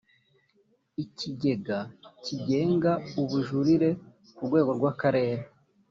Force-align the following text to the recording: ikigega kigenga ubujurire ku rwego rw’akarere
ikigega 1.03 1.79
kigenga 2.23 2.91
ubujurire 3.21 3.89
ku 4.35 4.41
rwego 4.47 4.71
rw’akarere 4.77 5.43